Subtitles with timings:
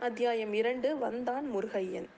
[0.00, 2.08] அத்தியாயம் இரண்டு வந்தான் முருகையன்.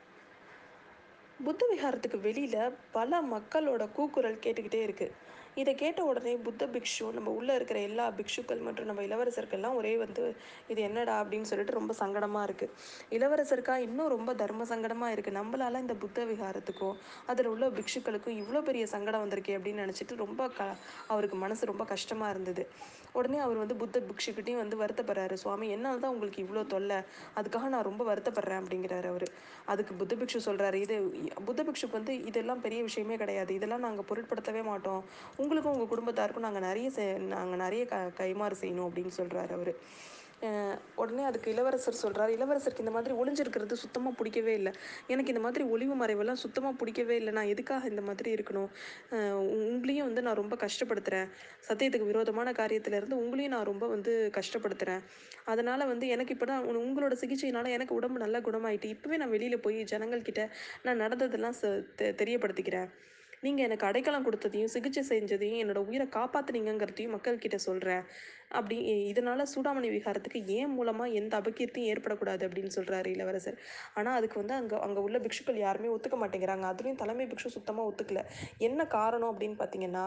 [1.45, 5.13] புத்த விகாரத்துக்கு வெளியில பல மக்களோட கூக்குரல் கேட்டுக்கிட்டே இருக்கு.
[5.57, 10.23] இதை கேட்ட உடனே புத்த பிக்ஷு நம்ம உள்ள இருக்கிற எல்லா பிக்ஷுக்கள் மற்றும் நம்ம இளவரசர்கள்லாம் ஒரே வந்து
[10.69, 11.15] இது என்னடா?
[11.23, 12.67] அப்படின்னு சொல்லிட்டு ரொம்ப சங்கடமா இருக்கு.
[13.11, 15.33] இளவரசருக்கா இன்னும் ரொம்ப தர்ம சங்கடமா இருக்கு.
[15.33, 16.97] நம்மளால இந்த புத்த விஹாரத்துக்கும்
[17.27, 20.61] அதில் உள்ள பிக்ஷுக்களுக்கும் இவ்வளோ பெரிய சங்கடம் வந்திருக்கே அப்படின்னு நினச்சிட்டு ரொம்ப க
[21.09, 22.65] அவருக்கு மனசு ரொம்ப கஷ்டமா இருந்தது.
[23.15, 25.35] உடனே அவர் வந்து புத்த பிக்ஷுக்கிட்டையும் வந்து வருத்தப்படுறாரு.
[25.35, 26.99] சுவாமி என்னால் தான் உங்களுக்கு இவ்வளோ தொல்லை.
[27.37, 29.27] அதுக்காக நான் ரொம்ப வருத்தப்படுறேன் அப்படிங்கிறாரு அவர்.
[29.67, 30.97] அதுக்கு புத்த பிக்ஷு சொல்கிறாரு இது
[31.45, 33.53] புத்த பிக்ஷுக்கு வந்து இதெல்லாம் பெரிய விஷயமே கிடையாது.
[33.55, 35.03] இதெல்லாம் நாங்கள் பொருட்படுத்தவே மாட்டோம்.
[35.43, 39.75] உங்களுக்கும் உங்கள் குடும்பத்தாருக்கும் நாங்கள் நிறைய செ நாங்கள் நிறைய க கைமாறு செய்யணும் அப்படின்னு சொல்கிறாரு அவர்.
[41.01, 44.73] உடனே அதுக்கு இளவரசர் சொல்கிறார் இளவரசருக்கு இந்த மாதிரி ஒளிஞ்சிருக்கிறது சுத்தமாக பிடிக்கவே இல்லை.
[45.13, 47.33] எனக்கு இந்த மாதிரி ஒளிவு மறைவெல்லாம் சுத்தமாக பிடிக்கவே இல்லை.
[47.39, 48.71] நான் எதுக்காக இந்த மாதிரி இருக்கணும்?
[49.69, 51.29] உங்களையும் வந்து நான் ரொம்ப கஷ்டப்படுத்துகிறேன்
[51.69, 55.05] சத்தியத்துக்கு விரோதமான காரியத்திலேருந்து உங்களையும் நான் ரொம்ப வந்து கஷ்டப்படுத்துகிறேன்
[55.53, 59.81] அதனால் வந்து எனக்கு இப்போ தான் உங்களோட சிகிச்சையினால் எனக்கு உடம்பு நல்லா குணமாயிட்டு இப்போவே நான் வெளியில் போய்
[59.95, 60.45] ஜனங்கள்கிட்ட
[60.89, 62.91] நான் நடந்ததெல்லாம் ச தெ தெரியப்படுத்திக்கிறேன்.
[63.43, 68.05] நீங்கள் எனக்கு அடைக்கலம் கொடுத்ததையும் சிகிச்சை செஞ்சதையும் என்னோடய உயிரை காப்பாற்றுனீங்கிறதையும் மக்கள்கிட்ட சொல்கிறேன்
[68.59, 68.77] அப்படி
[69.11, 73.59] இதனால் சூடாமணி விகாரத்துக்கு ஏன் மூலமாக எந்த அபகீர்த்தியும் ஏற்படக்கூடாது அப்படின்னு சொல்கிறாரு இளவரசர்.
[73.99, 76.67] ஆனால் அதுக்கு வந்து அங்கே அங்கே உள்ள பிக்ஷுக்கள் யாருமே ஒத்துக்க மாட்டேங்கிறாங்க.
[76.73, 78.23] அதுலேயும் தலைமை பிக்ஷு சுத்தமாக ஒத்துக்கல.
[78.69, 80.05] என்ன காரணம் அப்படின்னு பார்த்தீங்கன்னா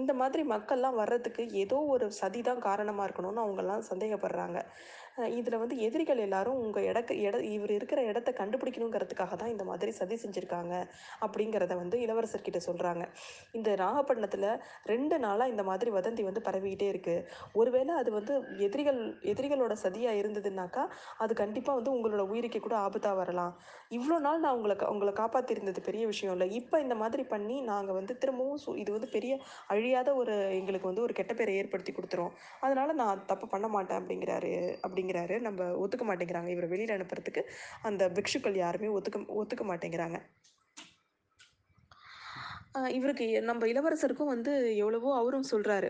[0.00, 4.60] இந்த மாதிரி மக்கள்லாம் வர்றதுக்கு ஏதோ ஒரு சதி தான் காரணமாக இருக்கணும்னு அவங்கெல்லாம் சந்தேகப்படுறாங்க.
[5.38, 10.16] இதில் வந்து எதிரிகள் எல்லாரும் உங்கள் இடக்கு இட இவர் இருக்கிற இடத்த கண்டுபிடிக்கணுங்கிறதுக்காக தான் இந்த மாதிரி சதி
[10.22, 10.74] செஞ்சுருக்காங்க
[11.24, 13.04] அப்படிங்கிறத வந்து இளவரசர்கிட்ட சொல்கிறாங்க
[13.58, 14.48] இந்த நாகப்பட்டினத்தில்
[14.92, 20.82] ரெண்டு நாளாக இந்த மாதிரி வதந்தி வந்து பரவிக்கிட்டே இருக்குது ஒருவேளை அது வந்து எதிரிகள் எதிரிகளோட சதியாக இருந்ததுனாக்கா
[21.18, 23.52] அது கண்டிப்பாக வந்து உங்களோட உயிருக்கு கூட ஆபத்தாக வரலாம்.
[23.90, 26.48] இவ்வளோ நாள் நான் உங்களை உங்களை காப்பாற்றிருந்தது பெரிய விஷயம் இல்லை.
[26.50, 31.12] இப்போ இந்த மாதிரி பண்ணி நாங்கள் வந்து திரும்பவும் இது வந்து பெரிய அழியாத ஒரு எங்களுக்கு வந்து ஒரு
[31.12, 32.32] கெட்ட பேரை ஏற்படுத்தி கொடுத்துரும்.
[32.60, 34.52] அதனால் நான் தப்பு பண்ண மாட்டேன் அப்படிங்கிறாரு
[34.86, 35.40] அப்படிங்கிறாரு.
[35.40, 36.46] நம்ம ஒத்துக்க மாட்டேங்கிறாங்க.
[36.46, 37.44] இவரை வெளியில் அனுப்புறதுக்கு
[37.82, 40.20] அந்த பிக்ஷுக்கள் யாருமே ஒத்துக்க ஒத்துக்க மாட்டேங்கிறாங்க.
[42.96, 45.88] இவருக்கு நம்ம இளவரசருக்கும் வந்து எவ்வளவோ அவரும் சொல்கிறாரு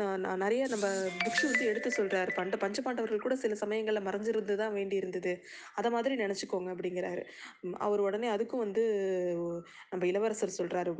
[0.00, 0.86] நான் நிறைய நம்ம
[1.24, 5.32] பிக்ஷு வந்து எடுத்து சொல்கிறாரு பண்ட பஞ்சபாண்டவர்கள் கூட சில சமயங்களில் மறைஞ்சிருந்து தான் வேண்டி இருந்தது.
[5.78, 7.24] அதை மாதிரி நினச்சிக்கோங்க அப்படிங்கிறாரு.
[7.86, 8.84] அவர் உடனே அதுக்கும் வந்து
[9.92, 10.94] நம்ம இளவரசர் சொல்கிறாரு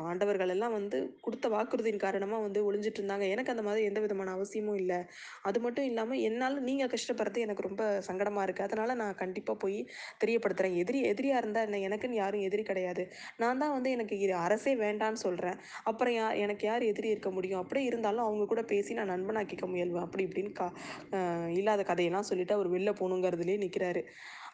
[0.00, 3.28] பாண்டவர்கள் எல்லாம் வந்து கொடுத்த வாக்குறுதியின் காரணமாக வந்து ஒளிஞ்சிட்டு இருந்தாங்க.
[3.36, 4.98] எனக்கு அந்த மாதிரி எந்த விதமான அவசியமும் இல்லை.
[5.50, 9.78] அது மட்டும் இல்லாமல் என்னால் நீங்கள் கஷ்டப்படுறது எனக்கு ரொம்ப சங்கடமாக இருக்குது அதனால் நான் கண்டிப்பாக போய்
[10.24, 11.82] தெரியப்படுத்துகிறேன் எதிரி எதிரியாக இருந்தால் என்ன?
[11.90, 13.04] எனக்குன்னு யாரும் எதிரி கிடையாது.
[13.44, 15.58] நான் தான் வந்து எனக்கு இது அரசே வேண்டான்னு சொல்கிறேன்
[15.90, 17.60] அப்புறம் யா எனக்கு யார் எதிரி இருக்க முடியும்?
[17.62, 20.06] அப்படியே இருந்தாலும் அவங்க கூட பேசி நான் நண்பனாக்கிக்க முயல்வேன்.
[20.06, 20.66] அப்படி இப்படின்னு கா
[21.60, 24.02] இல்லாத கதையெல்லாம் சொல்லிட்டு அவர் வெளில போகணுங்கிறதுலே நிற்கிறாரு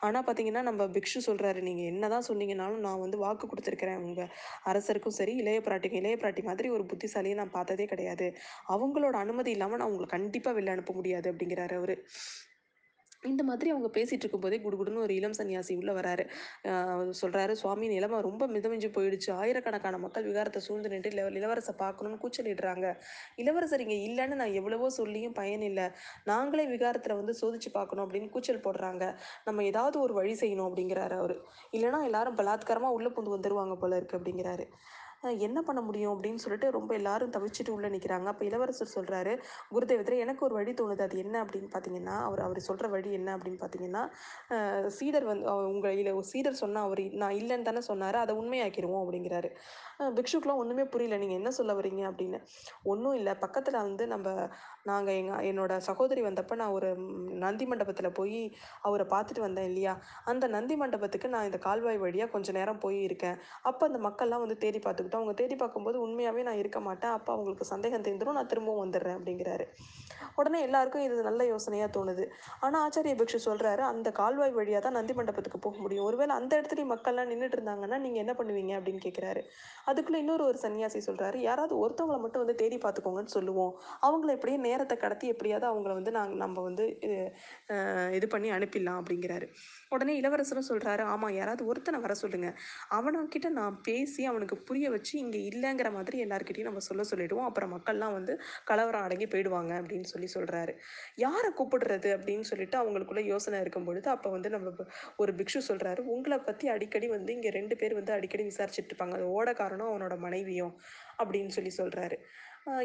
[0.06, 4.00] ஆனால் பார்த்தீங்கன்னா நம்ம பிக்ஷு சொல்கிறாரு நீங்கள் என்ன தான் சொன்னீங்கனாலும் நான் வந்து வாக்கு கொடுத்துருக்கிறேன்.
[4.06, 4.30] உங்கள்
[4.70, 8.28] அரசருக்கும் சரி இளைய பிராட்டிக்கும் இளைய பிராட்டி மாதிரி ஒரு புத்திசாலியை நான் பார்த்ததே கிடையாது.
[8.74, 11.28] அவங்களோட அனுமதி இல்லாமல் நான் உங்களை கண்டிப்பாக வெளில அனுப்ப முடியாது.
[11.32, 11.94] அப்படிங்கிறாரு அவர்.
[13.30, 16.24] இந்த மாதிரி அவங்க பேசிகிட்டு இருக்கும்போதே குடுகுடுன்னு ஒரு இளம் சன்னியாசி உள்ளே வராரு.
[17.20, 19.28] சொல்கிறாரு சுவாமி நிலைமை ரொம்ப மிதமிஞ்சு போயிடுச்சு.
[19.40, 21.10] ஆயிரக்கணக்கான மக்கள் விகாரத்தை சூழ்ந்து நின்று
[21.40, 22.86] இளவரசை பார்க்கணும்னு கூச்சலிடுறாங்க
[23.42, 25.86] இளவரசர் இங்கே இல்லைன்னு நான் எவ்வளவோ சொல்லியும் பயன் இல்லை.
[26.32, 29.04] நாங்களே விகாரத்தில் வந்து சோதிச்சு பார்க்கணும் அப்படின்னு கூச்சல் போடுறாங்க.
[29.48, 31.36] நம்ம ஏதாவது ஒரு வழி செய்யணும் அப்படிங்கிறாரு அவர்.
[31.76, 34.66] இல்லைனா எல்லாரும் பலாத்காரமாக உள்ளே புந்து வந்துருவாங்க போல இருக்கு அப்படிங்கிறாரு.
[35.46, 39.32] என்ன பண்ண முடியும் அப்படின்னு சொல்லிட்டு ரொம்ப எல்லாரும் தவிச்சிட்டு உள்ளே நிற்கிறாங்க அப்போ இளவரசர் சொல்கிறாரு
[39.72, 41.02] குருதேவத்தில் எனக்கு ஒரு வழி தோணுது.
[41.02, 41.36] அது என்ன?
[41.44, 44.02] அப்படின்னு பார்த்தீங்கன்னா அவர் அவர் சொல்கிற வழி என்ன அப்படின்னு பார்த்தீங்கன்னா
[44.98, 48.18] சீடர் வந்து உங்கள் இல்லை சீடர் சொன்னால் அவர் நான் இல்லைன்னு தானே சொன்னார்.
[48.24, 49.50] அதை உண்மையாக்கிடுவோம் அப்படிங்கிறாரு.
[50.18, 51.18] பிக்ஷுக்கெலாம் ஒன்றுமே புரியல.
[51.18, 52.40] நீங்கள் என்ன சொல்ல வரீங்க அப்படின்னு.
[52.92, 53.34] ஒன்றும் இல்லை.
[53.44, 54.28] பக்கத்தில் வந்து நம்ம
[54.90, 56.88] நாங்கள் எங்கள் என்னோட சகோதரி வந்தப்போ நான் ஒரு
[57.44, 58.38] நந்தி மண்டபத்தில் போய்
[58.86, 59.92] அவரை பார்த்துட்டு வந்தேன் இல்லையா?
[60.30, 63.36] அந்த நந்தி மண்டபத்துக்கு நான் இந்த கால்வாய் வழியாக கொஞ்சம் நேரம் போய் இருக்கேன்
[63.70, 67.14] அப்போ அந்த மக்கள்லாம் வந்து தேடி பார்த்துக்கிட்டோம் அவங்க தேடி பார்க்கும்போது உண்மையாகவே நான் இருக்க மாட்டேன்.
[67.18, 69.66] அப்போ அவங்களுக்கு சந்தேகம் தெரிந்துடும் நான் திரும்பவும் வந்துடுறேன் அப்படிங்கிறாரு.
[70.40, 72.24] உடனே எல்லாருக்கும் இது நல்ல யோசனையாக தோணுது.
[72.64, 76.06] ஆனால் ஆச்சாரிய பிக்ஷு சொல்கிறாரு அந்த கால்வாய் வழியாக தான் நந்தி மண்டபத்துக்கு போக முடியும்.
[76.08, 79.42] ஒருவேளை அந்த இடத்துலையும் மக்கள்லாம் நின்றுட்டு இருந்தாங்கன்னா நீங்கள் என்ன பண்ணுவீங்க அப்படின்னு கேட்குறாரு
[79.90, 83.72] அதுக்குள்ளே இன்னொரு ஒரு சன்னியாசி சொல்கிறாரு யாராவது ஒருத்தவங்களை மட்டும் வந்து தேடி பார்த்துக்கோங்கன்னு சொல்லுவோம்.
[84.06, 86.86] அவங்கள எப்படியே நேரத்தை கடத்தி எப்படியாவது அவங்கள வந்து நாங்கள் நம்ம வந்து
[88.18, 89.46] இது பண்ணி அனுப்பிடலாம் அப்படிங்கிறாரு.
[89.94, 92.56] உடனே இளவரசரும் சொல்கிறாரு ஆமாம் யாராவது ஒருத்தனை வர சொல்லுங்கள்
[92.98, 97.48] அவனுக்கிட்ட நான் பேசி அவனுக்கு புரிய வச்சு இங்கே இல்லைங்கிற மாதிரி எல்லாருக்கிட்டையும் நம்ம சொல்ல சொல்லிடுவோம்.
[97.50, 98.34] அப்புறம் மக்கள்லாம் வந்து
[98.70, 100.74] கலவரம் அடங்கி போயிடுவாங்க அப்படின்னு சொல்லி சொல்கிறாரு
[101.24, 102.10] யாரை கூப்பிடுறது?
[102.16, 104.86] அப்படின்னு சொல்லிட்டு அவங்களுக்குள்ள யோசனை இருக்கும் பொழுது அப்போ வந்து நம்ம
[105.22, 109.16] ஒரு பிக்ஷு சொல்கிறாரு உங்களை பற்றி அடிக்கடி வந்து இங்கே ரெண்டு பேர் வந்து அடிக்கடி விசாரிச்சுட்டு இருப்பாங்க.
[109.18, 110.74] அது ஓட காரணம் அவனோட மனைவியும்
[111.22, 112.16] அப்படின்னு சொல்லி சொல்கிறாரு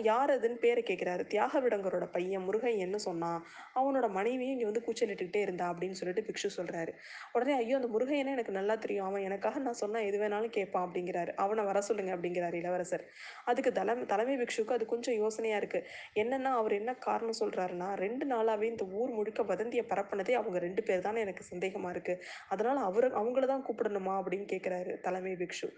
[0.05, 1.23] யார் அதுன்னு பேரை கேட்குறாரு.
[1.31, 3.41] தியாகவிடங்கரோட பையன் முருகையன்னு சொன்னான்.
[3.75, 6.91] அவனோட மனைவியும் இங்கே வந்து கூச்சலிட்டுக்கிட்டே இருந்தா அப்படின்னு சொல்லிட்டு பிக்ஷு சொல்கிறாரு
[7.35, 7.75] உடனே ஐயோ!
[7.79, 9.07] அந்த முருகையனே எனக்கு நல்லா தெரியும்.
[9.09, 11.31] அவன் எனக்காக நான் சொன்னால் எது வேணாலும் கேட்பான் அப்படிங்கிறாரு.
[11.43, 13.03] அவனை வர சொல்லுங்க அப்படிங்கிறாரு இளவரசர்.
[13.49, 15.85] அதுக்கு தலைமை தலைமை பிக்ஷுக்கு அது கொஞ்சம் யோசனையாக இருக்குது
[16.21, 21.05] என்னென்னா அவர் என்ன காரணம் சொல்கிறாருன்னா ரெண்டு நாளாகவே இந்த ஊர் முழுக்க வதந்தியை பரப்புனதே அவங்க ரெண்டு பேர்
[21.07, 25.69] தானே எனக்கு சந்தேகமாக இருக்குது அதனால் அவர் அவங்கள தான் கூப்பிடணுமா அப்படின்னு கேட்குறாரு தலைமை பிக்ஷு.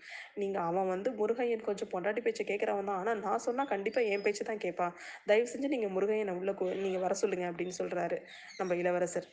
[0.42, 3.00] நீங்கள் அவன் வந்து முருகையன் கொஞ்சம் பொண்டாட்டி பேச்சை கேட்குறவன் தான்.
[3.02, 4.94] ஆனால் நான் சொன்னால் கண்டிப்பாக கண்டிப்பாக என் பேச்சு தான் கேட்பான்.
[5.30, 8.18] தயவு செஞ்சு நீங்கள் முருகையனை உள்ள கோ நீங்கள் வர சொல்லுங்க அப்படின்னு சொல்கிறாரு
[8.60, 9.28] நம்ம இளவரசர்.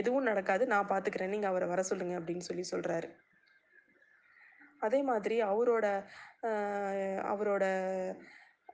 [0.00, 0.64] எதுவும் நடக்காது.
[0.66, 1.32] நான் பார்த்துக்கிறேன்.
[1.34, 3.08] நீங்கள் அவரை வர சொல்லுங்க அப்படின்னு சொல்லி சொல்கிறாரு
[4.86, 5.86] அதே மாதிரி அவரோட
[7.32, 7.64] அவரோட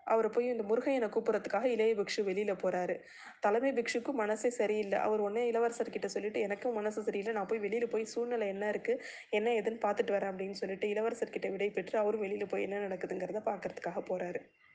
[0.06, 2.94] அவரை போய் இந்த முருகையனை கூப்பிட்றதுக்காக இளைய பிக்ஷு வெளியில் போகிறாரு
[3.40, 8.10] தலைமை பிக்ஷுக்கும் மனசே சரியில்லை அவர் ஒன்றே இளவரசர்கிட்ட சொல்லிட்டு, "எனக்கும் மனசு சரியில்லை நான் போய் வெளியில் போய்
[8.14, 12.66] சூழ்நிலை என்ன இருக்குது என்ன ஏதுன்னு பார்த்துட்டு வரேன்" அப்படின்னு சொல்லிட்டு இளவரசர்கிட்ட விடை பெற்று அவரும் வெளியில் போய்
[12.68, 14.40] என்ன நடக்குதுங்கிறத பார்க்கறதுக்காக போகிறாரு